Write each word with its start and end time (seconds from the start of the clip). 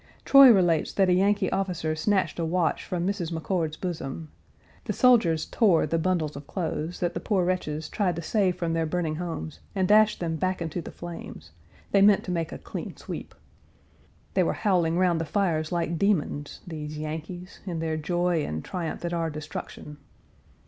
Troy 0.25 0.49
relates 0.51 0.91
that 0.93 1.09
a 1.09 1.13
Yankee 1.13 1.51
officer 1.51 1.95
snatched 1.95 2.39
a 2.39 2.43
watch 2.43 2.83
from 2.83 3.05
Mrs. 3.05 3.31
McCord's 3.31 3.77
bosom. 3.77 4.29
The 4.85 4.93
soldiers 4.93 5.45
tore 5.45 5.85
the 5.85 5.99
bundles 5.99 6.35
of 6.35 6.47
clothes 6.47 7.01
that 7.01 7.13
the 7.13 7.19
poor 7.19 7.45
wretches 7.45 7.87
tried 7.87 8.15
to 8.15 8.23
save 8.23 8.55
from 8.55 8.73
their 8.73 8.87
burning 8.87 9.17
homes, 9.17 9.59
and 9.75 9.87
dashed 9.87 10.19
them 10.19 10.37
back 10.37 10.59
into 10.59 10.81
the 10.81 10.89
flames. 10.91 11.51
They 11.91 12.01
meant 12.01 12.23
to 12.23 12.31
make 12.31 12.51
a 12.51 12.57
clean 12.57 12.97
sweep. 12.97 13.35
They 14.33 14.41
were 14.41 14.53
howling 14.53 14.97
round 14.97 15.21
the 15.21 15.23
fires 15.23 15.71
like 15.71 15.99
demons, 15.99 16.61
these 16.65 16.97
Yankees 16.97 17.59
in 17.67 17.77
their 17.77 17.95
joy 17.95 18.43
and 18.43 18.65
triumph 18.65 19.05
at 19.05 19.13
our 19.13 19.29
destruction. 19.29 19.97